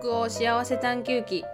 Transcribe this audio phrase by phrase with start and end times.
[0.00, 1.44] 北欧幸せ探求記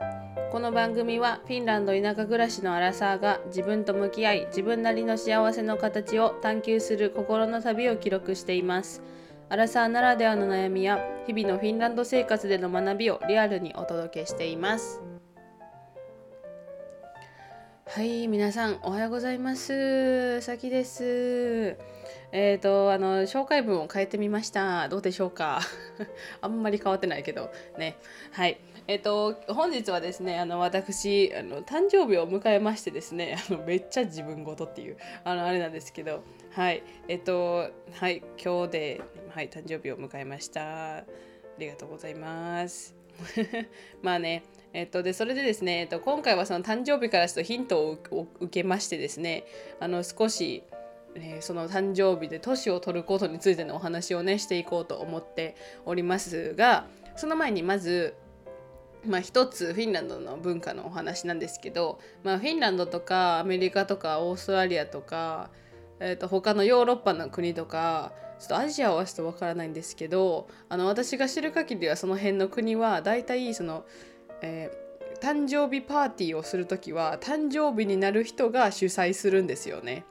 [0.52, 9.02] この番組はフィンランド田舎暮らしのアラサーが自分と向き合い自分なりの幸せの形を探求する心の旅を記録しています。
[9.48, 15.02] アラサーならではの悩みや日々のフィンランド生活での学びをリアルにお届けしています。
[17.88, 20.40] はい皆さんおはようございます。
[20.42, 21.76] さきです。
[22.32, 24.88] えっ、ー、とあの紹介文を変えてみました。
[24.88, 25.60] どうでしょうか？
[26.42, 27.50] あんまり変わってないけど。
[27.78, 27.96] ね。
[28.32, 28.58] はい。
[28.88, 36.24] えっ、ー、と本日はですねあの私あの誕生日を迎えましてですね あのめっちゃ自分ごとっていうあのあれなんですけど。
[36.50, 36.82] はい。
[37.06, 40.98] えっ、ー、とはい今日ではい誕生日を迎えました。
[40.98, 41.04] あ
[41.56, 42.95] りがとうございます。
[44.02, 47.78] まあねえっと、でそれでですね、えっと、今回はその誕生日からちょっとヒント
[48.10, 49.44] を受けましてですね
[49.80, 50.64] あの少し、
[51.14, 58.16] えー、その誕生日で年を取ることについてのお話をねしていこうと思っておりますがその前にまず
[59.06, 65.50] まあ、一つフィンランドの文化のお話なんですけど、まあ、フィンランドとかアメリカとかオーストラリアとか、
[66.00, 73.84] えー、と他のヨーロッパの国とかちょっとアジアはちょっとわからないんですけどあの私が知る限りはその辺の国は大体その
[74.42, 80.04] えー、誕生日パーティーをする時は誕生日になる人が主催するんですよね。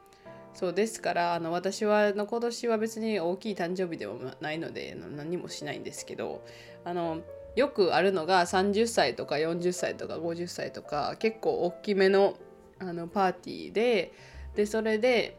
[0.53, 6.45] そうですからあの私はの今年は別に大きい誕生日でもないので何もしないんですけど
[6.85, 7.19] あの
[7.57, 12.35] よくあるのが30歳とか40歳とか50歳とか結構大きめの
[12.79, 14.13] あのパーティーで
[14.55, 15.37] でそれで、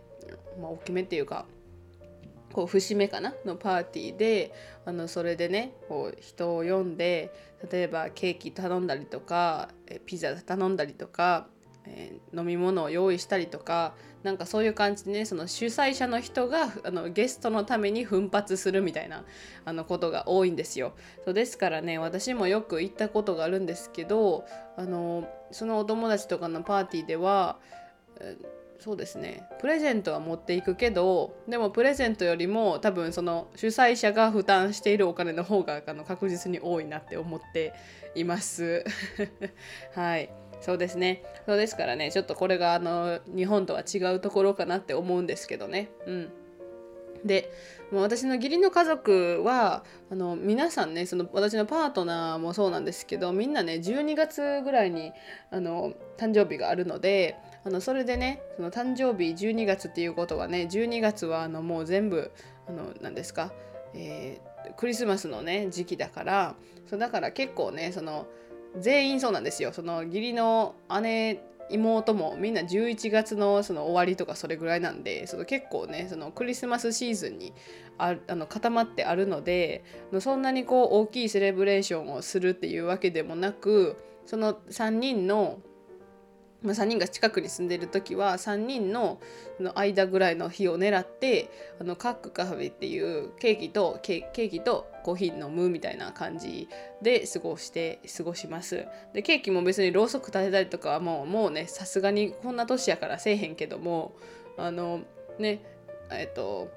[0.61, 1.47] まあ、大きめっていうか
[2.57, 4.51] こう節目かなのパーティーで
[4.87, 7.31] あのそれでねこう人を呼んで
[7.71, 9.69] 例えばケーキ頼んだりとか
[10.07, 11.49] ピザ頼んだりとか、
[11.85, 19.27] えー、飲み物を用意したりとかなんかそういう感じでねその主催者の人があのゲストのために奮発するみたいな
[19.67, 20.95] あのことが多いんですよ。
[21.27, 24.47] そうですからね私もよく行ったことがあるんですけど
[24.79, 27.59] あのそのお友達とかのパーティーでは
[28.79, 29.49] そうですね。
[29.59, 37.73] プレゼントは持っていくけどでもプレゼントよりも多分その主催者が負担しているお金の方があの確実に多いなって思って
[38.15, 38.85] います。
[39.95, 40.31] はい。
[40.61, 41.23] そうですね。
[41.47, 42.11] そうですからね。
[42.11, 45.91] ちょっとこれがあの日本とは違うところかなって思うんですけどね。
[46.07, 46.33] うん。
[47.25, 47.53] で
[47.91, 55.13] もう私の義理の家族はあの皆さんねその私のパートナーもそうなんですけどみんなね12月ぐらいに
[55.51, 62.31] あの誕生日があるのであのそれでねその誕生日12月っていうことはね12月はあのもう全部
[62.69, 63.53] あの何ですか、
[63.93, 66.55] えー、クリスマスのね時期だから
[66.89, 68.29] そうだから結構ねその
[68.79, 69.73] 全員そうなんですよ。
[69.73, 71.41] その義理の姉
[71.71, 77.53] 妹もみんな11月のその終わりとかそれぐらいなんでその結構ねそのクリスマスシーズンに
[77.99, 79.83] あの固まってあるので
[80.21, 85.59] そんなにこう大きいセレブレーションをするっていうわけでもなくその3人の
[86.67, 89.21] まあ、3人が近くに住んでる時は3人の
[89.75, 91.49] 間ぐらいの日を狙って
[91.81, 96.69] あのカックカフェっていうケーキとケーキとコーヒー飲むみたいな感じ
[97.01, 98.87] で過ごして過ごします。
[99.13, 104.17] でケーキも別にろうそく立てたりとかはもうもうねさすがにこんな年やからせえへんけども
[104.59, 105.03] あの
[105.39, 105.63] ね
[106.11, 106.69] えっと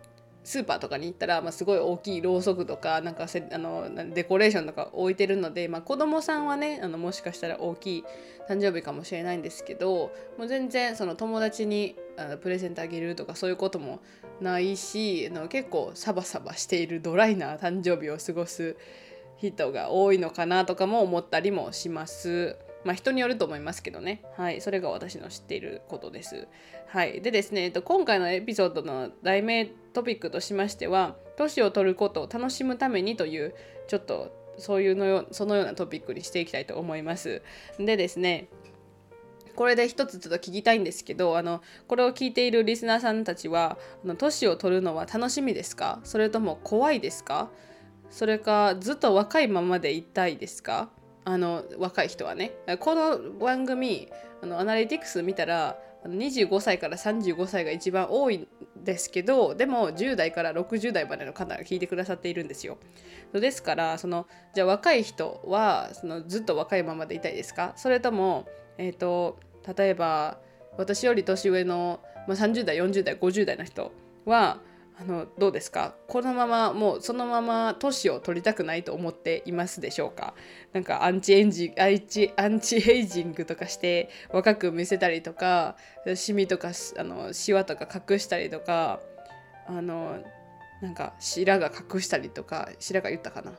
[0.50, 8.04] スーパーとかに行ったら、まあ、すごい大きいろうそくとかなんかあのデコレーションとか置いてるので、まあ、子供さんはねあのもしかしたら大きい
[8.50, 14.00] 誕生日かもしれないんですけどもう全然その友達にあのプレゼントあげるとかそういうことも
[14.42, 18.76] ないしあの結構サバサバしているドライな誕生日を過ごす
[19.38, 22.58] 人が多いのかなとかも思ったりもします。
[22.84, 24.24] まあ、人によると思いますけどね。
[24.38, 24.62] はい。
[24.62, 26.48] それが私の知っていることです。
[26.88, 27.22] はい。
[27.22, 33.54] でですね、えっと、今回のエピソードの題名トピックとしましては、年を取ることを楽しむためにという、
[33.88, 37.42] ちょっとそういうのよそのようなトピックにしていきたいと思います。
[37.78, 38.50] でですね、
[39.56, 43.78] これで一つちょっと聞きたいんですけどあのこれを聞いているリスナーさんたちは
[44.18, 46.00] 年を取るのは楽しみですか？
[46.04, 47.50] それとも怖いですか？
[48.10, 50.90] それかずっと若いままでいたいですか？
[51.26, 54.10] あの若い人はねこの番組
[54.42, 55.78] あのアナリティクス見たら
[56.08, 58.48] 25歳から35歳が一番多いん
[58.84, 62.78] ですけどでも10代から60代までの方が聞いてくださっているんですよ。
[63.34, 67.74] ですからそのじゃあ若い人はそのずっと若いままでいたいですか？
[67.76, 69.40] それとも、えーと、
[69.78, 70.40] 例えば
[70.78, 73.92] 私より年上の、まあ、30代40代50代の人
[74.26, 74.62] は
[75.02, 75.96] あのどうですか？
[76.08, 80.34] このままもうそのまま年を取りたくないと思っていますでしょうか？
[80.74, 85.78] なんかアンチエンジアンチアンチエイジングとかして若く見せたりとか
[86.16, 89.00] シミとかあのシワとか隠したりとか
[89.68, 90.22] あの
[90.82, 93.54] なんか白髪隠したりとか白髪言ったかな？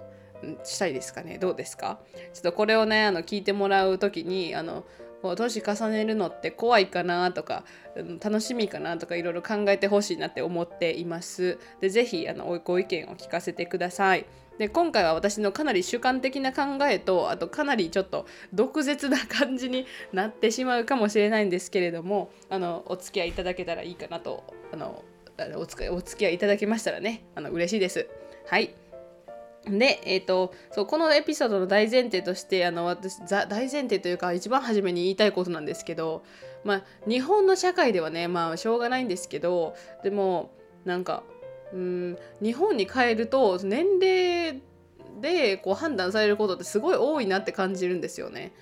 [0.65, 1.39] したいですかね？
[1.39, 2.01] どうですか？
[2.35, 4.85] ちょっとこれをねあの聞いてもらう時にあの
[5.23, 7.65] こう年重ねるのって怖いかなとか
[8.23, 11.59] 楽しみかなとかいろいろ考えてほしいなって思っています。
[11.81, 14.27] で是非あのご意見を聞かせてください。
[14.59, 25.03] で今回は私のかなり主観的な考えとあとかなりちょっと毒舌な感じになってしまうかもしれないんですけれどもあのお付き合いいただけたらいいかなとあの
[25.57, 25.89] お付
[26.19, 28.07] き合いいただけましたらねあの嬉しいです。
[28.47, 28.75] はい
[29.65, 36.23] で、えーと、そうこのエピソードの大前提としてあの私大前提というか一番初めに言いたいことなんですけど、
[36.65, 40.51] まあ、日本の社会ではねまあしょうがないんですけどでも
[40.85, 41.23] なんか
[41.73, 44.63] うん日本に帰ると年齢
[45.21, 48.53] でこう判断されることってすごい多いなって感じるんですよね。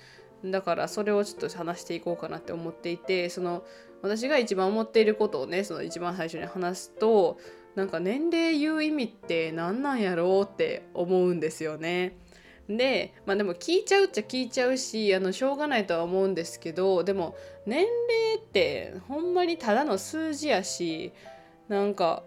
[0.45, 3.65] だからそれをちょっと話していこうかなって思っていてその
[4.03, 7.39] 私が一番思っていることをねその一番最初に話すと
[7.79, 12.17] なんか年齢言う意味って何なんやろうって思うんですよね。
[12.69, 17.37] でまあでも聞いちゃうっちゃ聞いちゃうしあのしょうがないとは思うんですけどでも
[17.67, 21.13] 年齢ってほんまにただの数字やし
[21.69, 22.25] なんか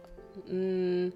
[0.48, 1.13] うーん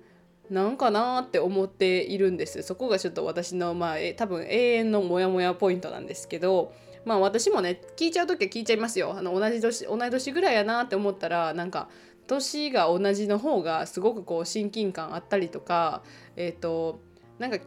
[0.51, 6.73] なんかなって思っているんですそこがちょっと私のまあ多分永遠のモヤモヤポイントなんですけど
[7.05, 11.89] まあ私もね聞いちゃう時は聞いちゃいますよあの同じ年同い年ぐらいやなって思ったらなんか
[12.27, 16.03] 年が同じの方がすごくこう親近感あったりとか
[16.35, 16.99] えっ、ー、と
[17.39, 17.59] なんか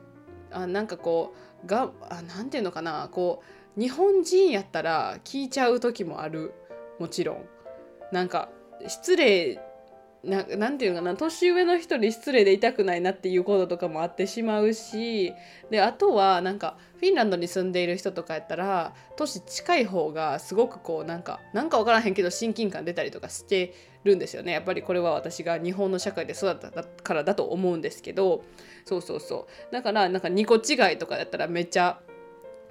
[0.51, 1.35] あなんかこ
[1.65, 3.43] うがあなて言うのかなこ
[3.77, 6.53] う日本人やったら聞いちゃう時もある。
[6.99, 7.45] もちろん。
[8.11, 8.49] なんか
[8.87, 9.61] 失礼
[10.25, 15.33] ななんていうのかな年上の人に失礼でいたくないなっていうこととかもあってしまうし
[15.71, 23.75] であとはなんかフィンランドに住んでいる人とかやったら年近い方がすごくこうなんかなんか分からへんけど親近感出たりとかして
[24.05, 24.53] るんですよね。
[24.53, 28.45] やっぱりこれは私が日本の社会で育ったからだと思うんですけど。
[28.85, 29.73] そうそうそう。
[29.73, 32.01] だからなんか2個違いとかだったらめっちゃ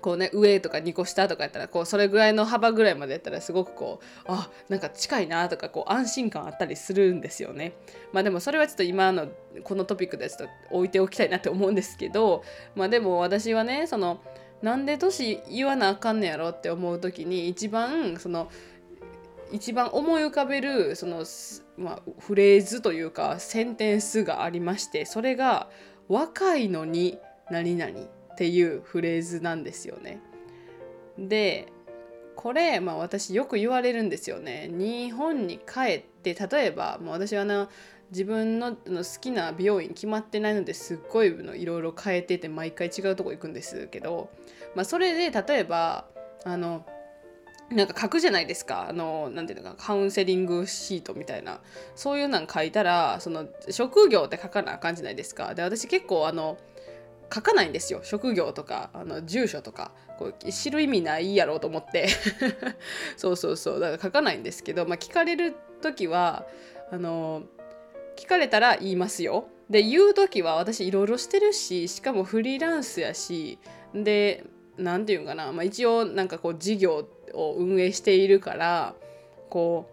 [0.02, 7.74] こうね上とか2個下とかやったらこうそれぐらいの幅ぐらいまでやったらすごくこうあなんか近いなとかこう安心感あったりするんですよね。
[8.14, 9.28] まあでもそれはちょっと今の
[9.64, 12.44] このトピックでちょっと置いておきたいなって思うんですけど
[12.76, 14.22] まあでも私はねその
[14.62, 18.50] なんで年言わなあかんねやろって思う時に一番その
[19.52, 21.24] 一番思い浮かべるその、
[21.78, 25.70] まあ、フレーズというかセンテンスがありましてそれが
[26.10, 27.18] 「若いのに
[27.50, 27.92] 何々」
[28.38, 30.22] っていうフレーズなんですよね。
[31.18, 31.74] で
[32.36, 34.70] これ、まあ、私よく言われるんですよね。
[34.72, 37.68] 日本に帰って例えばもう私はな
[38.12, 44.30] 自分の好きな美容院決まってないのですっごいのいろいろ変えてて毎回違うとこ行くんですけど、
[44.76, 46.06] まあ、それで例えば
[46.46, 46.86] あの
[47.72, 51.60] なんか書くじゃないですかあのなんていうのかカウンセリングシートみたいな
[51.96, 56.58] そういうの書いたらその職業って書かなあかんじゃないですかで私結構あの
[57.34, 58.02] 書かないんですよ。
[58.04, 62.08] 職業とかあの住所とかこう知る意味ないやろうと思って。
[63.18, 63.80] そうそうそう。
[63.80, 66.46] だから書かないんですけど、まあ、聞かれる時は
[66.92, 67.44] あの
[68.16, 69.48] 聞かれたら言いますよ。
[69.70, 73.60] で言う時は私いろいろしてるししかもフリーランスやし
[73.94, 74.46] で
[74.78, 78.96] 何て言うかな、まあ、一応なんかこう事業を運営しているから
[79.50, 79.90] こ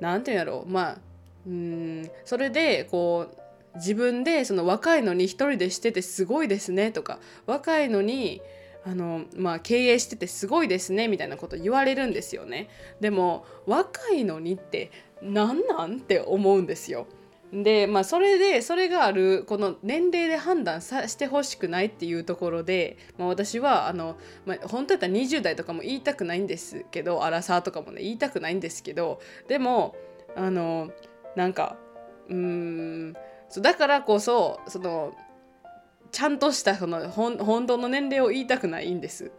[0.00, 0.70] う何て言うんやろう。
[0.70, 0.98] まあ
[1.46, 3.36] うんそれでこう
[3.76, 8.42] 自分でその若いのに一人でしててすごいですねとか若いのに
[8.84, 12.68] あの、まあ、経営しててすごいですねみたいなこと言われるんですよね。
[13.00, 14.90] でも若いのにって
[15.22, 17.06] 何なんって思うんですよ。
[17.52, 24.16] でまあそれでそれがあるこの年齢で判断さしてほしくないっていうところで、まあ、私はあの、
[24.46, 29.96] まあ、本当やったら20代とかも言いたくないんですけどアラサーとかもね言いたくないんですけどでも
[30.36, 30.92] あの
[31.34, 31.76] なんか
[32.28, 33.16] うーん
[33.50, 35.12] そうだからこそその
[36.12, 39.30] ちゃんとしたその本当の年齢を言いたくないんです。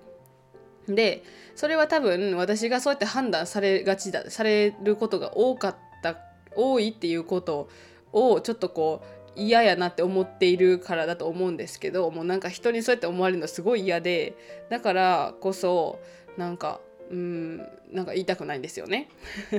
[0.87, 1.23] で
[1.55, 6.17] それは多分私がそうやって判断されがちだされることが多かった
[6.55, 7.69] 多いっていうこと
[8.11, 14.35] をちょっとこう嫌やなって思っているからだと思うんですけどもうなんか人にそうやって思われるのすごい嫌で
[14.69, 15.99] だからこそ
[16.37, 17.57] なんかうん
[17.91, 19.09] なんか言いたくないんですよね。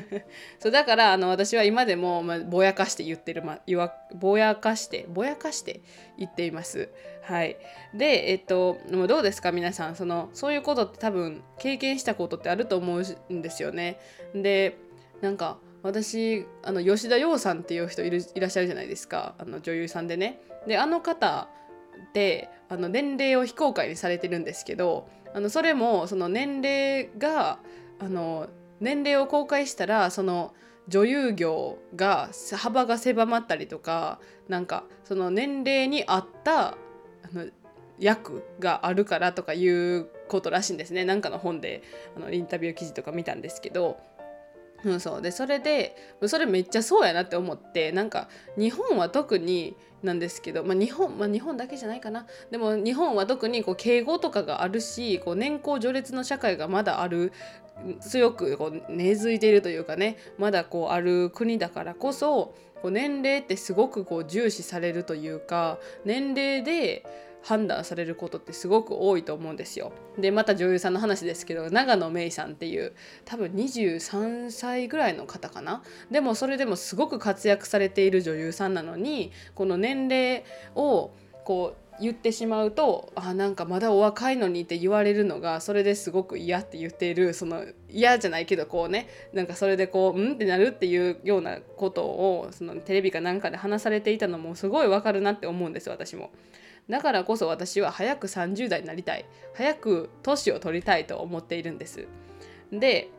[0.58, 5.82] そうだからあの私は今でも、ま、ぼやかして言ってる、まあ、ぼやかしてぼやかして
[6.18, 6.88] 言っています。
[7.20, 7.58] はい。
[7.94, 9.52] でえっとどうですか？
[9.52, 13.98] 皆さんそのそういうことって多分経験したことってあると思うんですよね。
[14.34, 14.78] で
[15.20, 19.34] なんか私あの吉田羊さんっていう人いるいらっしゃるじゃないですか。
[19.38, 20.40] あの女優さんでね。
[20.66, 21.48] であの方
[22.08, 27.58] ってあの年齢を非公開にされてるんですけどあのそれもその年齢が
[27.98, 28.48] あの
[28.80, 30.54] 年齢を公開したらその
[30.88, 36.74] 女優業が幅が狭まったりとかなんかその年齢に合ったあ
[37.32, 37.46] の
[37.98, 41.82] 役があるからとかいうことらしいんですねなんかの本で
[42.16, 43.98] あのインタビュー記事とか見たんですけど。
[44.84, 45.22] うん、そう。
[45.22, 45.96] でそれで
[46.26, 52.26] それめっちゃそうやなって思ってなんか日本は特になんですけど、まあ、日本、まあ、日本だけじゃないかな。
[52.50, 57.32] でも日本は特にこう敬語とかがあるしこう年功序列の社会がまだある
[58.00, 67.06] 強くこう根付いているというかねまだこうある国だからこそこう年齢ってすごくこう重視されるというか年齢で
[67.42, 69.92] 判断されることってすごく多いと思うんですよ。
[70.18, 72.92] でまた女優さんの話ですけど長野芽郁さんっていう
[73.24, 75.82] 多分23歳ぐらいの方かな？
[76.10, 80.44] でもそれでもすごく活躍されている女優さんなのにこの年齢
[80.74, 81.12] を
[81.44, 96.30] こう言ってしまうとあなんかまだお若いのにって言われるのがそれですごく嫌って言っているその嫌じゃないけどこうねなんかそれでこううんってなるっていうようなことをそのテレビかなんかで話されていたのもすごいわかるなって思うんです私も。
[96.88, 99.24] だからこそ私は早く30代になりたい
[99.54, 102.06] 早く年を取りたいと思っているんです。
[102.72, 103.10] で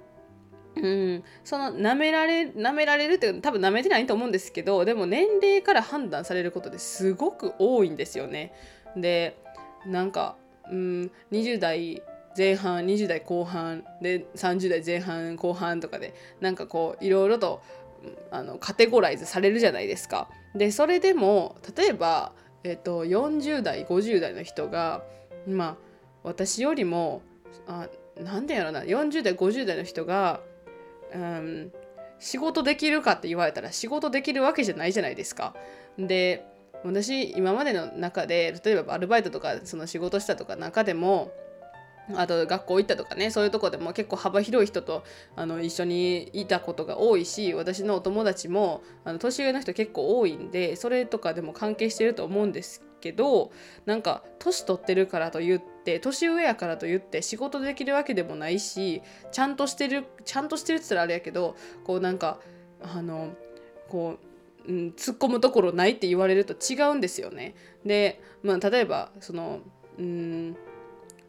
[0.75, 8.53] うん、その舐められ舐められるって多分舐めてないと思うんですけどでも年齢から判断されることですごく多いんですよね。
[8.95, 9.37] で
[9.85, 10.35] なんか、
[10.71, 12.01] うん、20代
[12.35, 17.61] 前半20代後半で30代前半後半とかでなんかこういろいろと
[18.31, 20.29] あのカテゴライズされるじゃないですか。
[20.55, 22.31] でそれでも例えば
[22.63, 25.03] えっと、40代50代の人が
[25.47, 25.77] まあ
[26.23, 27.21] 私よりも
[27.67, 30.39] あなんでやろな40代50代の人が、
[31.13, 31.71] うん、
[32.19, 35.55] 仕事できるかって言われたら仕事できるわけじゃないじゃないですか。
[35.97, 36.45] で
[36.83, 41.31] 私今までの中で例えばアルバイトとかその仕事したとか中でも
[42.15, 45.03] あと学校行ったとかねそういうとこでも結構幅広い人と
[45.35, 53.51] あの一緒にいたことが多いし私のお友達もあの年上の人結構多いんでそれとかでも関係してると思うんですけど
[53.85, 62.39] なんか年取ってるからと言って年上やからと言って仕事できるわけでもないしちゃんとしてるちゃんとしてるって言ったらあれやけどこうなんか
[62.81, 63.33] あの
[63.89, 64.17] こ
[64.67, 67.55] う、うん、突っ込むところないって言われると違うんですよね。
[67.85, 69.59] で、まあ、例えばその
[69.97, 70.57] うん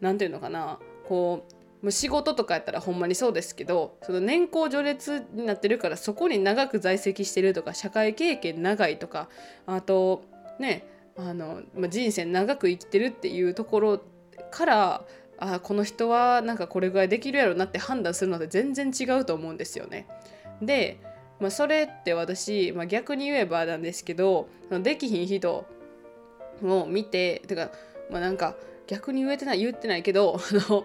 [0.00, 1.46] 何て言うのかなこ
[1.82, 9.28] う仕事とかやったらほんまにそうですけどその年功序列になってるからそこに長く在籍してるとか社会経験長いとか
[9.66, 10.24] あと
[10.58, 10.86] ね
[11.16, 14.00] あの、まあ、人生長く生きてるっていうところ
[14.50, 15.04] から
[15.38, 20.06] あこの人はなんかこれぐらいできるやろなって判断するので全然違うと思うんですよね。
[20.62, 21.00] で、
[21.40, 25.66] まあ、それって私、まあ、逆に言えばなんですけどできひん人
[26.62, 27.70] を見ててか
[28.10, 28.54] まあなんか
[28.86, 30.84] 逆に言えてない言ってないけどあの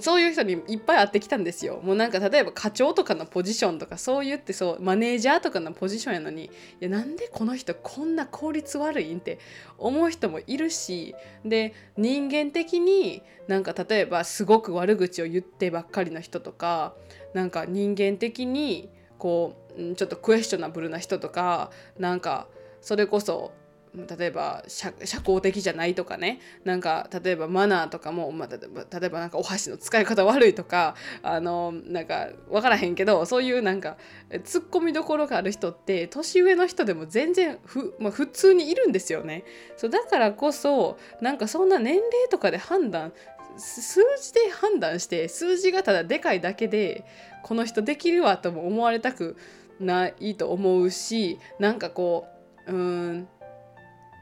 [0.00, 1.80] そういう人にいっぱい会ってきたんですよ。
[1.82, 9.38] もうなんか例えば課長とかのポジションとかそう言ってそうマネージャーとかのポジションやのにいやなんでこの人こんな効率悪いんって
[9.76, 16.94] 思う人もいるしで人間的になんか例えばすごく悪口を言ってばっかりの人とか
[17.34, 22.48] なんか人間的にこうちょっとクエスチョナブルな人とかなんか
[22.80, 23.52] それこそ
[23.94, 26.40] 例えば社交的じゃないとかね。
[26.64, 33.96] なんか例えばマナーとかも、まあ、例えばなんかお箸の使い方悪いとかあのなんか分からへんけどそういうなんか
[34.44, 39.44] ツッコミどころがある人って年上の人でも全然ふ、まあ、普通にいるんですよね。
[39.76, 43.12] そうだからこそなんかそんな年齢とかで判断
[43.56, 47.04] 数字で判断して数字がただでかいだけで
[47.42, 49.36] この人できるわとも思われたく
[49.80, 52.26] ないと思うしなんかこ
[52.66, 53.28] ううん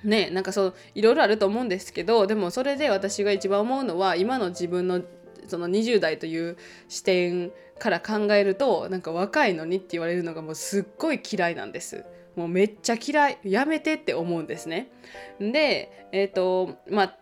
[0.07, 5.03] ねなんかそういろいろあると思うんですけどでもそれで私が一番思うのは今の自分の
[5.49, 6.57] その20代という
[6.89, 12.05] 視点から考えるとなんか若いのにって言われるのがもうすっごい嫌いなんです。
[12.37, 14.91] もうめっちゃ嫌いやめてって思うんですね。
[15.39, 17.17] でえっ、ー、とまあ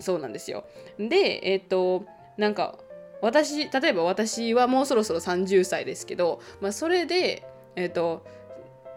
[0.00, 0.64] そうなんですよ。
[0.98, 2.78] でえっ、ー、となんか
[3.20, 8.24] 私例えば私はもうそろそろ30歳ですけど、まあ、それでえっ、ー、と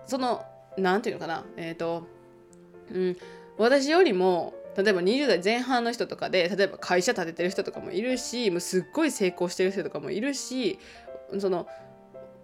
[0.06, 0.44] その
[0.78, 2.08] 何て言うのかなえっ、と
[2.92, 3.18] うん、
[3.58, 10.78] 私よりも例えば20代前半の人とかで例えば会社建ててる人とかもいるしもうすっごい成功してる人とかもいるし
[11.40, 11.68] その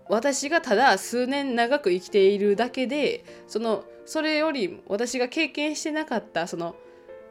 [0.09, 6.75] 私がただ数年長く生きているだけでそのそれより私が経験してなかったその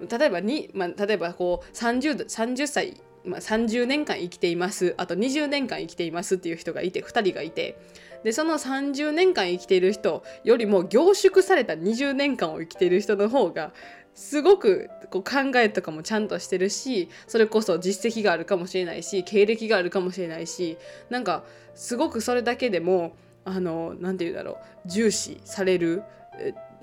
[0.09, 4.95] 例えばに、まあ、例えばこう 30, 30歳、まあ、30年間生きています。
[4.97, 7.79] あと20年間生きていますっていう人がいて2人がいて。
[8.25, 13.73] でその30年間生きている人よりも凝縮された20年間を生きている人の方が
[14.15, 20.77] すごくこう考えとかもちゃんとしてるしそれこそ実績があるかもしれないし経歴があるかもしれないし
[21.09, 26.03] なんかすごくそれだけでもあの何て言うんだろう重視される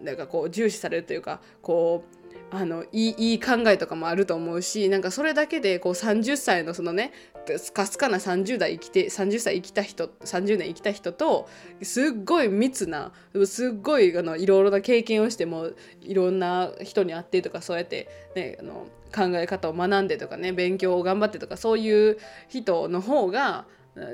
[0.02, 2.19] なんかこう重視されるというかこう
[2.52, 7.14] あのいいいい考えとかもあると思うしなんかそれだけでこう30歳のそのね
[7.58, 11.48] スカスカな30代生きて30歳生きた人30年生きた人と
[11.82, 13.12] すっごい密な
[13.46, 23.66] すっごいあのいろいろな経験をしてもいろんな人に会ってとかそうやって、ね、あの考え方を学んでとかね勉強を頑張ってとかそういう人の方が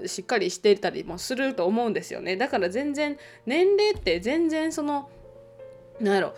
[0.05, 2.37] しっかりしてたりもすると思うんですよね。
[2.37, 5.09] だから全然年齢って全然その
[5.99, 6.33] なんやろ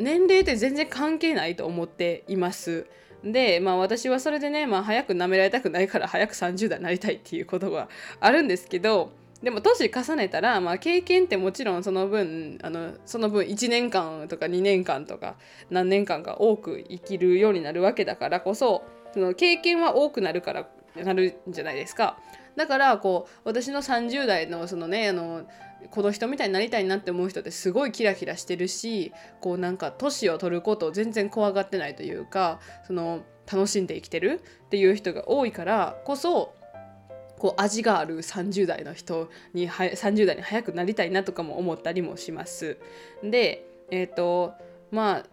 [0.00, 2.86] 年齢って全然関係ないと思っています。
[3.22, 7.88] でまあ私はそれでね、まあ、早く舐められたくないから早く30代になりたいっていうことが
[8.18, 15.36] あるんですけどでも年重ねたら、まあ、経験ってもちろんその分あのその分1年間とか2年間とか
[15.70, 22.18] 何年間か多く生きるようになるわけだからこそその経験は多くなるからなるんじゃないですか。
[22.56, 25.44] だからこう私の30代のそのねあの
[25.90, 36.54] この人みたいになりたいなって思う人ってすごいキラキラしてるしこうなんか年を取ることを全然怖がってないというかその楽しんで生きてるっていう人が多いからこそ
[37.38, 42.78] こう味がある30代の人には30代に早くなりたいなとかも思ったりもします。
[43.24, 44.52] でえっ、ー、と
[44.90, 45.26] まあ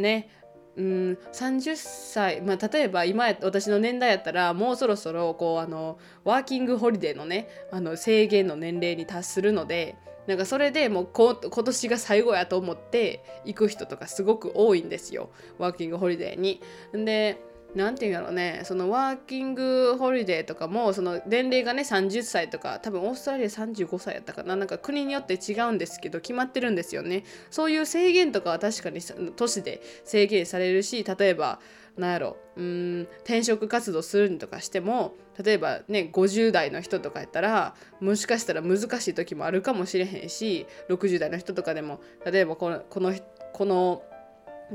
[0.00, 0.28] ね
[0.76, 16.60] うん30歳、まあ、例えば今私の年代やったらもうそろそろこうあのワーキングホリデーのねあの制限の年齢に達するのでなんかそれでもう今年が最後やと思って行く人とかすごく多いんですよワーキングホリデーに。
[16.92, 17.40] で
[17.76, 18.62] 何て言うんだろうね。
[18.64, 24.56] そのワーキングホリデーとかもその年齢がね30歳とか多分オーストラリア35歳やったかな。
[24.56, 27.24] なんか国によって違うんですけど決まってるんですよね。
[27.50, 29.00] そういう制限とかは確かに
[29.36, 31.60] 都市で制限されるし例えば
[31.96, 43.14] 何やろうん転職活動するにとかしても例えばね50代の人とかやったらもしかしたら難しい時もあるかもしれへんし60代の人とかでも例えばこのこの
[43.52, 44.02] この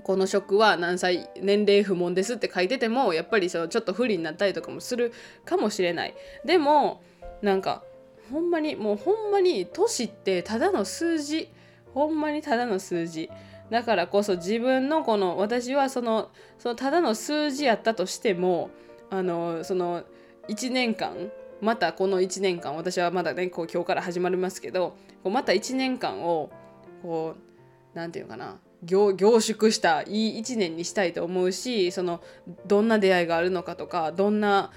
[0.04, 5.12] この職は何歳年齢不問ですって書いててもやっぱりそのちょっと不利になったりとかもする
[5.44, 7.02] かもしれないでも
[7.42, 7.84] なんか
[8.32, 11.52] ほんまにもうほんまに年ってただの数字
[11.94, 13.30] ほんまにただの数字
[13.70, 18.70] だからこそ自分のこの私はそのそのただの数字やったとしても
[19.10, 20.04] あのその
[20.48, 26.50] 1年間またこの1年間私はまだねこう今日から始まりますけどこうまた1年間を
[27.02, 27.42] こう
[27.94, 28.58] 何て言うかな。
[28.84, 32.22] 凝縮したいい一年にしたいと思うしその
[32.66, 34.72] どんな出会いがあるのかとかどんな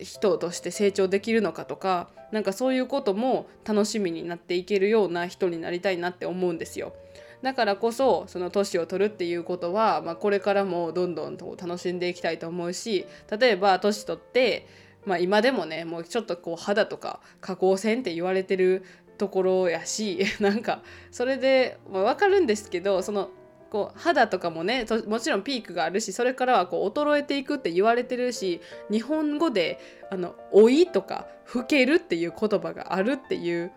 [0.00, 6.94] 人として成長できるのかとかなんかそういうことも楽しみになっていけるような人になりたいなって思うんですよ。
[7.42, 13.04] だからこそその年を取るっていうことは、まあ、これからもどんどんと楽しんでいきたいと思うし
[13.36, 14.66] 例えば年取って
[15.04, 18.84] まあ、今でもねもうちょっとこう肌とか加工線って言われてる
[19.18, 23.30] ところやし なんかそれで、まあ、分かるんですけどその
[23.72, 29.80] こう肌とかもねもちろんピークがあるしそれからはこう衰えていくって言われてるし日本語で
[30.12, 33.72] 「あの老い」とか「老ける」っていう言葉があるっていう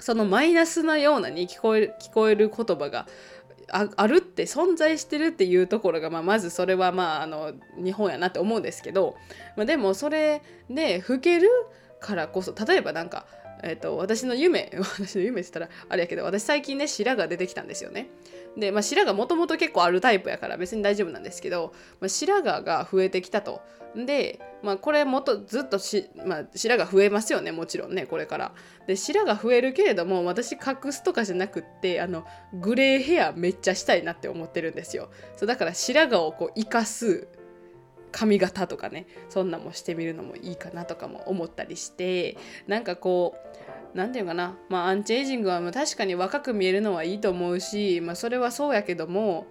[0.00, 3.06] そのマイナスなようなに聞こえる聞こえる言葉が
[3.68, 9.14] あるって存在してるっていうところが、まあ、まずそれはまああの日本やなって思うんですけど、
[9.56, 11.48] まあ、でもそれで老ける
[12.00, 13.26] からこそ例えばなんか
[13.66, 18.10] えーと、私の夢 私の夢って言ったらあれやけど私最近ね白が出てきたんですよね。
[18.56, 23.62] で、まあ、白髪もともと結構あるタイプやから別に大丈夫なんですけど、まあ、白髪が増えてきたと。
[23.96, 28.52] で、まあ、これもとずっとし、まあ、白髪増えますよねもちろんねこれから。
[28.86, 35.10] で白髪増えるけれども私隠すとかじゃなくってあのグレーヘアめっちゃしたいなって思ってるんですよ。
[35.36, 37.28] そうだから白髪をこう生かす
[38.14, 43.34] 髪型とかねそんなもしてみるのもいいかなとかも思ったりしてなんかこ
[43.92, 49.46] う何て言うかなまあアンチエイジングは確かに若く見えるのはいいと思うし、まあ、それはそうやけども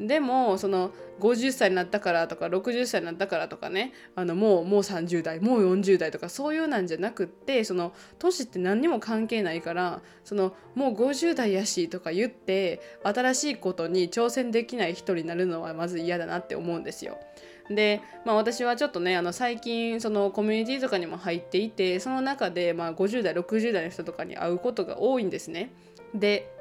[0.00, 17.18] でもその50歳になったからとか60歳になったからとかねあのもうもう30代もう40代とかそういうなんじゃなくってその年って何にも関係ないからそのもう50代やしとか言って新しいことに挑戦できない人になるのはまず嫌だなって思うんですよ。
[17.70, 25.72] で、まあ、私はちょっとねあの最近そのコミュニティとかにも入っていてその中でまあ50代60代の人とかに会うことが多いんですね。
[26.14, 26.52] で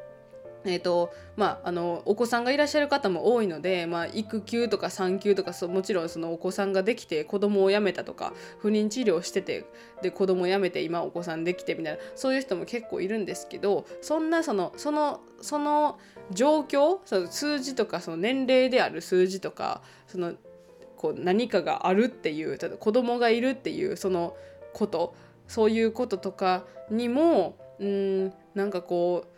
[0.66, 9.66] えーとまあ、あのお子さんがいらっしゃる方も多いので、まあ、育休とか産休とかそもちろんそのお子さんができて子供を辞めたとか不妊治療してて
[10.02, 16.00] で子供を辞めて今お子さんできてみたいなそういう人も結構いるんですけどそんなそのそのその
[16.32, 20.34] 状況その数字とかその年齢である数字とかその
[20.98, 24.36] こう何かがあるっていう子供がいるっていうその
[24.74, 25.16] こと
[25.48, 29.38] そういうこととかにもうんなんかこう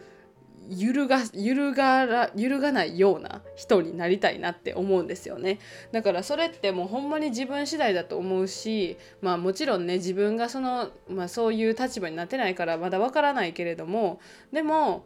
[0.69, 5.59] 揺るが揺るがら揺るがないような人になりたいなって思うんですよね。
[5.91, 14.19] だからそれってもうほんまに自分次第だと思うしまあもちろんね自分がその、まあ、そういう立場になってないからまだわからないけれども
[14.51, 15.05] でも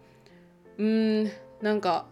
[0.78, 2.08] うーんなんか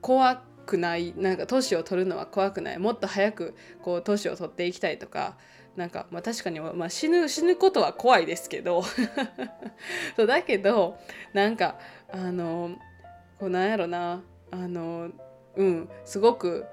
[0.00, 5.36] 怖くないなんか年を取るのは怖くないもっと早くこう年を取っていきたいとか
[5.76, 8.82] なんか、まあ、確かに、まあ、死ぬ死ぬことは怖いですけど
[10.16, 10.98] そうだけど
[11.32, 11.78] なんか
[12.10, 12.76] あの
[13.38, 15.10] こうなんやろなあの
[15.56, 16.66] うんすごく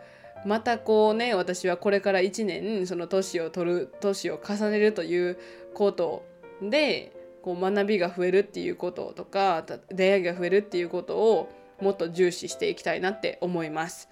[0.45, 5.37] またこうね私はこれから1年その年を取る年を重ねるという
[5.73, 6.25] こと
[6.61, 14.09] でこう学びが増えるっていうこととか出会いが増えるっていうことをもっと重視していきたいなって思います。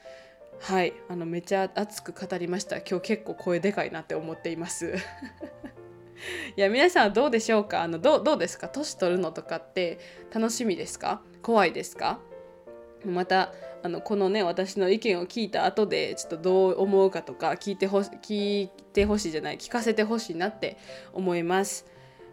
[0.59, 0.93] はい。
[1.09, 2.77] あのめちゃ熱く語りました。
[2.77, 4.95] 今日結構声でかいなって思っています。
[6.55, 7.81] いや皆さんはどうでしょうか？
[7.83, 8.69] あのどうですか？
[8.69, 9.99] 年取るのとかって
[10.33, 11.21] 楽しみですか？
[11.41, 12.19] 怖いですか？
[13.03, 20.77] またあのこのね私の意見を聞いた後でちょっとどう思うかとか聞いてほ聞いてほしいじゃない聞かせてほしいなって
[21.13, 21.85] 思います。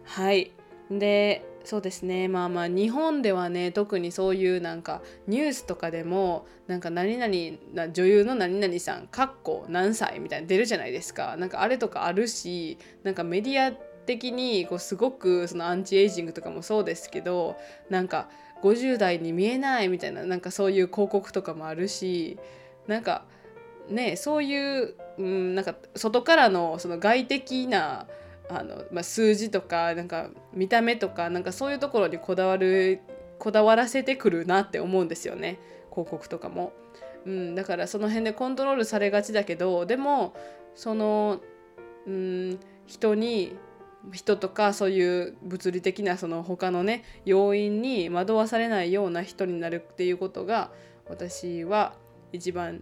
[0.05, 0.53] はい。
[0.99, 2.27] でそうですね。
[2.27, 11.37] まあまあ日本ではね特にそういうなんかニュースとかでもなんか何々女優の何々さんかっこ何歳みたいな出るじゃないですか。
[11.37, 17.55] なんかあれとかあるしなんかメディア的にこうすごくそのアンチエイジングとかもそうですけど
[17.89, 18.29] なんか
[18.61, 22.37] 50代に見えないみたいななんかそういう広告とかもあるし
[22.87, 23.25] なんか
[23.89, 28.07] ねそういう、うん、なんか外からのその外的な
[28.49, 33.01] あの、まあ、数字とかなんか見た目とかなんかそういうところにこだわる
[33.39, 35.59] こだわらせてくるなって思うんですよね
[35.91, 36.73] 広告とかも。
[37.25, 40.33] うん、だからその辺でコントロールされがちだけどでも
[40.75, 41.39] その、
[42.05, 43.55] うん、人に
[44.11, 50.71] 人とかそういう物理的なその他のね要因に惑わされないような人になるっていうことが
[51.07, 51.93] 私は
[52.33, 52.81] 一番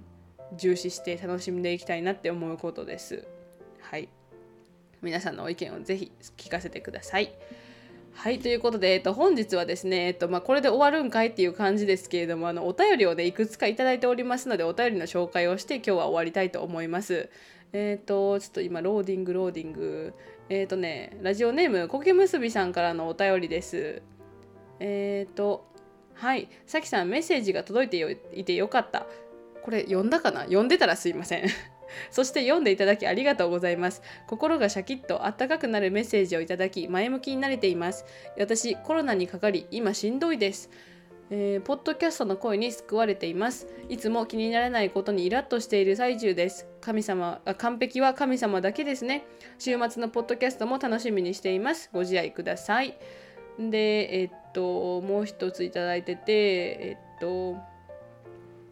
[0.57, 3.27] 重視して楽しんでいきたいなって思うことです。
[5.01, 7.33] 皆さんの意見をぜひ聞かせてください。
[8.13, 17.29] はい、ということで、えっと、本日はですね、えっとまあ、これで終わるんかいっていう感じですけれども、あのお便りをね、いくつかいただいておりますので、お便りの紹介をして今日は終わりたいと思います。
[17.73, 20.13] えっ、と、ちょっと今、ローディング、ローディング。
[20.49, 24.01] えっ、とね、ラジオネーム、こけむすびさんからのお便りです。
[24.79, 25.65] えっ、と、
[26.13, 29.07] はい、さきさん、メッセージが届いていてよかった。
[29.63, 30.41] これ、読んだかな？
[30.41, 31.45] 読んでたらすいません。
[32.11, 34.01] そして読んでいただきありがとうございます。
[34.27, 38.05] 心がシャキッとあったかくなるメッセージをいただき、前向きになれています。
[38.37, 40.69] 私、コロナにかかり、今しんどいです。
[41.33, 43.65] えー、ポッドキャストの声に救われています。
[43.87, 46.67] いつも気にならないことにイラッとしている最中です。
[46.81, 49.23] 神様あ、完璧は神様だけですね。
[49.57, 51.89] 週末のポッドキャストも楽しみにしています。
[51.93, 52.97] ご自愛ください。
[53.57, 57.55] で、えっと、もう一ついただいてて、えっと、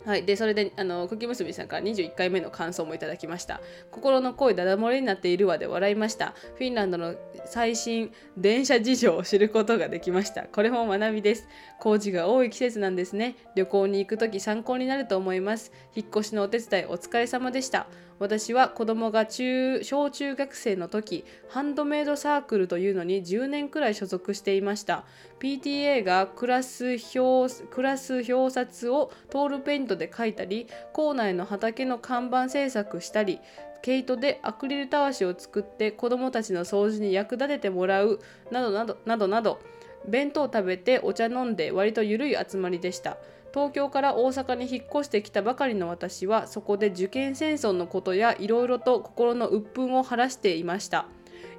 [0.05, 3.59] はい、でそれであの茎結びさんから21回目の感想もいただきました。
[3.91, 6.33] 心の声だだ漏れになっているわで笑いました。
[6.55, 10.43] フィンランドの最新電車事情を知ることができました。
[10.43, 11.47] これも学びです。
[11.79, 13.35] 工事が多い季節なんですね。
[13.55, 15.71] 旅行に行く時参考になると思います。
[15.95, 17.88] 引っ越しのお手伝いお疲れ様でした。
[18.19, 25.05] 私は子供が中小中学生の時ハンドメイドサークルというのに10年くらい所属していました。
[25.39, 33.39] PTA がクラス表クラス表札をトールペイントで書いたり校内の畑の看板制作したり
[33.82, 38.19] 毛糸でアクリルたわしを作って子どもたちの掃除に役立ててもらう
[38.52, 39.60] などなどなどなど
[40.08, 43.17] 弁当食べてお茶飲んで割と緩い集まりでした。
[43.54, 51.08] 東京から大阪に引っ越してきたばかりの私はそこで受験戦争のことやいろいろと心の鬱憤を晴らしていました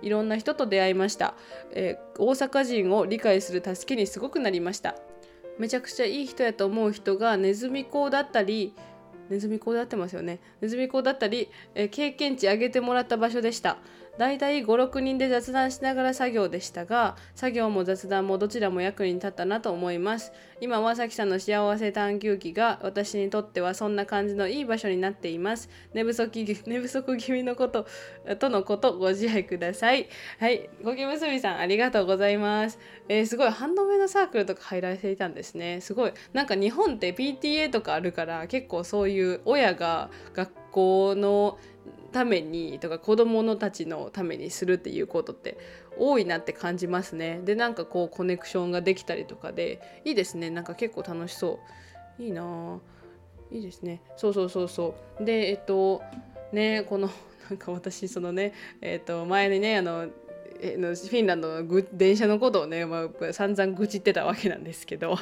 [0.03, 1.35] いろんな人と出会いました、
[1.73, 4.97] えー、大阪人を理解する助けにすごくなりました。
[5.59, 8.75] めちゃくちゃいい人やと思う人がネズミ講だったり
[9.29, 10.41] ネズミ講で合ってますよね。
[10.61, 13.79] ネズミ講だったり、えー、経験値上げてもらった場所でした。
[14.19, 20.33] だいたい56人で雑談しながら作業でしたが作業も雑談もどちらも役に立ったなと思います。
[20.61, 25.71] 今はさきさんの幸せ探求記が私にとってはそんな感じのいい場所になっています。
[25.95, 26.31] 寝不足
[26.67, 27.87] 寝不足気味のこと
[28.39, 30.09] とのことご自愛ください。
[30.39, 30.69] はい。
[30.83, 32.79] ごきむすびさんありがとうございます。
[33.09, 33.51] えー、すごい。
[33.51, 35.81] ハンドメイドサークルとか入られていたんですね。
[35.81, 36.13] すごい。
[36.35, 41.59] なんか日本って PTA とかあるから結構そういう親が学校の
[42.13, 45.57] ためにとか子供のたちのためにするっていうことって
[45.99, 47.41] 多いなって感じますね。
[47.45, 50.51] でなんかこうコネクションができたりとかでいいですね。
[50.51, 51.61] なんか結構楽しそ
[52.19, 52.23] う。
[52.23, 52.79] いいな
[53.51, 54.03] いいですね。
[54.17, 55.25] そうそうそうそう。
[55.25, 56.03] でえっと
[56.53, 57.09] ねこの
[57.49, 65.17] なんか私そのねえっと前にねあのフィンランドの電車のことをね、まあ、散々愚痴ってたわけなんですけど。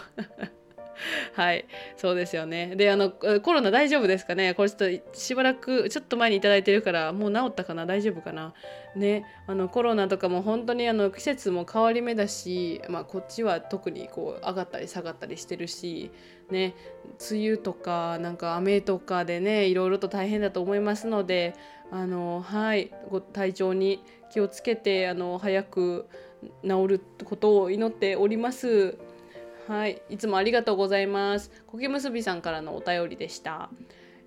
[1.34, 2.74] はいそうですよね。
[2.76, 4.54] であのコロナ大丈夫ですかね？
[4.54, 7.86] これちょっとしばらくちょっと前に頂いてるからもう治ったかな？
[7.86, 8.54] 大丈夫かな？
[8.96, 16.10] ねあのコロナとかも本当にあの季節も変わり目だし、まあ、こっちは特にこう上がったり下がったりしてるし
[16.50, 16.74] ね
[17.30, 21.54] 梅雨とかなんか雨とかでねいろいろと大変だと思いますので
[21.92, 26.08] あのはいご体調に気をつけてあの早く
[26.62, 28.98] 治ることを祈っております。
[29.68, 31.50] はい、いつもありがとうございます。
[31.66, 33.68] こけむすびさんからのお便りでした。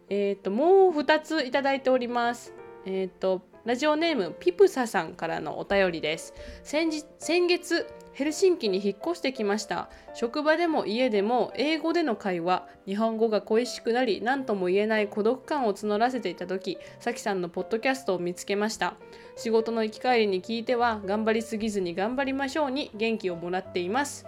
[0.07, 2.53] えっ、ー、ともう2ついただいております。
[2.85, 6.35] えっ、ー、とラジオネームピプサさんからのお便りです。
[6.61, 18.95] 先先月ヘルシンキに引っ越してきました職場でも家でも英語での会話日本語が恋しくなり何とも言えない孤独感を募らせていた時さきさんのポッドキャストを見つけました
[19.37, 24.25] 仕事の行き帰りに聞いては頑張りすぎずに頑張りましょうに元気をもらっています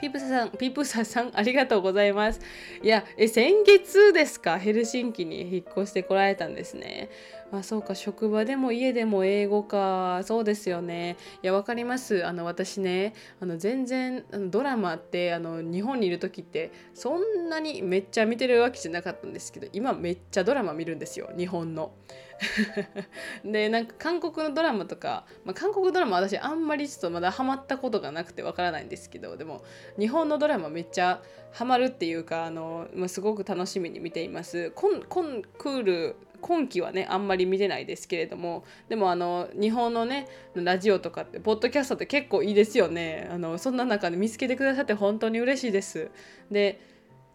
[0.00, 2.40] ピープサさん、ピープサさん、ありがとうございます。
[2.82, 4.58] いや、え、先月ですか？
[4.58, 7.10] ヘルシンキに引っ越してこられたんですね。
[7.50, 10.20] あ、そうか、職場でも家でも英語か。
[10.22, 11.16] そうですよね。
[11.42, 12.24] いや、わかります。
[12.24, 21.92] あの、私ね、あの、全然、あのドラマって、あの、日本にいる時って、そんなにめっちゃ見てるわけじゃなかったんですけど、今めっちゃドラマ見るんですよ、日本の。
[23.44, 29.62] でなんか韓国のドラマとか、まあ、韓国ドラマ私あんまりちょっとまだハマったことがなくてわからないんですけどでも
[29.98, 31.20] 日本のドラマめっちゃ
[31.52, 34.70] ハマるっていうかあの、まあ、すごく楽しみに見ています。
[34.72, 43.28] コンコンクール今期はねあんまり見てないですけれどもでもあの日本のねラジオとかってポッドキャストって結構いいですよね。
[43.30, 46.10] あのそんな中で見つけてくださって本当に嬉しいです。
[46.50, 46.80] で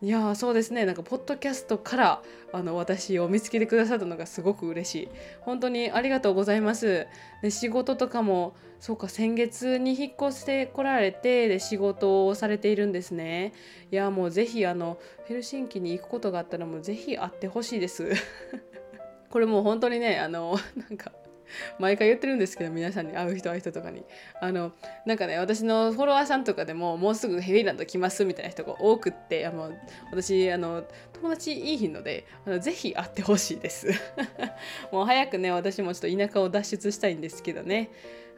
[0.04, 0.86] いやそうですね。
[0.86, 5.10] なんかポッドキャストからあの私を見つけてくださったのがすごく嬉しい。
[5.40, 7.08] 本当にありがとうございます。
[7.42, 13.54] で仕事とかもそうか先月に引っ越してこられてで仕事をされているんですね。
[13.94, 18.12] いやもうぜひあのヘルシンキに行くことがあったらもうぜひ会ってほしいです。
[19.32, 21.14] これもう本当にねあのなんか
[21.80, 24.04] 毎回言ってるんですけど皆さんに会う人会う人とかに
[24.42, 24.72] あの
[25.06, 29.72] なんかね私のフォロワーさんとかでももうすぐヘビーランド来ますみたいな人が多くってあの
[30.12, 33.88] 私あの友達いい日のであのぜひ会ってほしいです
[34.92, 37.90] もう早くね私もちょっと田舎を脱出したいんですけどね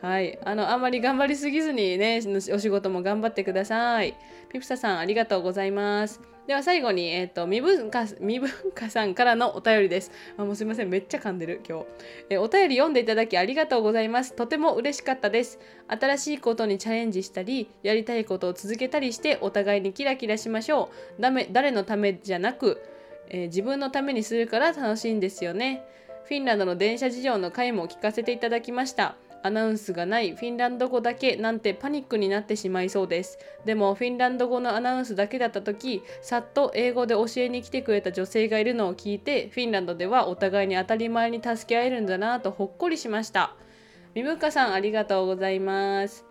[0.02, 0.38] はい。
[0.44, 2.22] あの、あんまり頑張りすぎずにね、
[2.54, 4.14] お仕事も頑張ってください。
[4.52, 6.35] ピプサさん、ありがとうございます。
[6.48, 10.12] では最後に、えっ、ー、と、未文化、未文化さんからのお便りです。
[10.38, 10.90] あもうすいません。
[10.90, 11.86] めっちゃ噛んでる、今日。
[12.30, 14.34] え、お便り読んでいただきありがとうございます。
[14.34, 15.60] とても嬉しかったです。
[15.88, 21.22] 新しいことにチャレンジしたり、やりたいことを続けたりして、お互いにキラキラしましょう。
[21.22, 22.80] ダメ誰のためじゃなく、
[23.30, 25.84] えー、自分のためにするから楽しいんですよね。
[26.26, 29.16] フィンランドの電車事情の回も聞かせていただきました。
[29.46, 33.38] アナウンスがないフィンランド語だけなんてパニックになってしまいそうです。
[33.64, 43.54] でもフィンランド語のアナウンスだけだった時、さっと英語で教えに来てくれた女性がいるのを聞いて、フィンランドではお互いに当たり前に助け合えるんだなとほっこりしました。
[44.16, 46.26] みむかさんありがとうございます。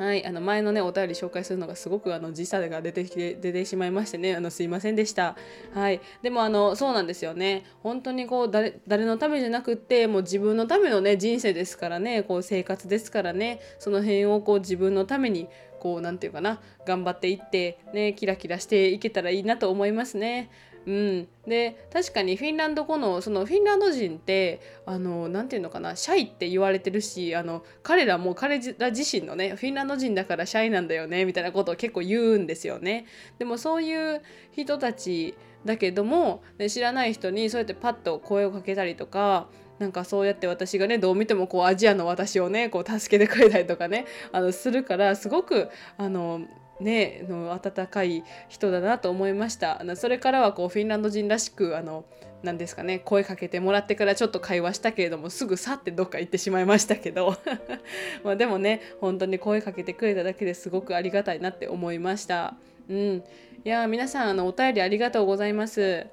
[0.00, 5.36] はい、あの前のねお便り紹介するのがすごくあの時差が出てきて出てしまいましてねあのすいませんでした。
[5.74, 7.64] はい、でもあのそうなんですよね。
[7.82, 15.48] 本当にこう誰誰のためじゃなくってもう自分のためのね人生ですからね、こう生活ですからね、その辺をこう自分のために
[15.80, 20.50] こう何て言うかな頑張っていってねキラキラしていけたらいいなと思いますね。
[20.86, 33.06] うん、で確かにフィンランド語のそのフィンランド人ってあのなていうのかなシャイって言われてるしあの彼らも彼ら自身のねフィンランド人だからシャイなんだよねみたいなことを結構言うんですよね。
[33.38, 46.42] でもそういう人たちだけども、ね、知らない人にそうやってパッと声をかけたりとかなんかそうやって私がねどう見てもこうアジアの私をねこう助けてくれたりとかねあのするからすごくあの
[46.80, 49.80] ねの温かい人だなと思いました。
[49.96, 52.04] それからはこうフィンランド人らしくあの
[52.42, 57.36] 何ですかね声かけてもらってからちょっと会話したけれどもすぐ去ってどっか行ってしまいましたけど。
[58.24, 62.54] まあでもね本当に声かけてくれただけですごくありがたいなって思いました。
[62.88, 63.24] うん。
[63.64, 66.06] いや皆さんあのお便りありがとうございます。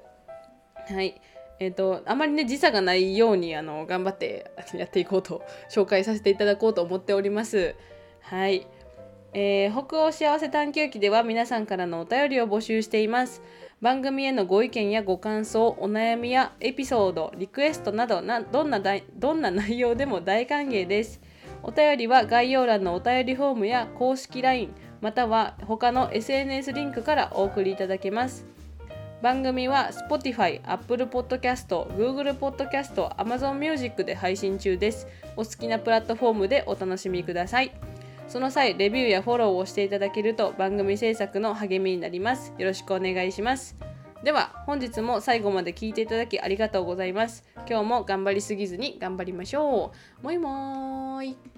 [0.88, 1.20] はい。
[1.60, 7.74] えーと、あまりね時差がないようにあの頑張ってやっていこうと紹介させていただこうと思っております。
[8.20, 8.66] はい、
[9.34, 13.42] えー、北欧幸せ探求記では皆さんからのお便りを募集しています。
[13.80, 21.20] 番組へのご意見やご感想、お悩みやエピソード、リクエストなどなどんなどんな内容でも大歓迎です。
[21.62, 28.46] お便りは概要欄のお便りフォームや公式 LINE または他の SNS リンクからお送りいただけます。
[29.20, 35.06] 番組は Spotify、Apple Podcast、Google Podcast、Amazon Music で配信中です。
[35.36, 37.72] お好きなプラットフォームでお楽しみください。
[38.28, 42.52] その際レビューやフォローをしていただけると番組制作の励みになります。
[42.58, 43.74] よろしくお願いします。
[44.22, 47.44] では本日も最後まで聞いていただきありがとうございます。
[47.68, 50.24] 今日も頑張りすぎずに頑張りましょう。
[50.24, 51.57] もいもーい。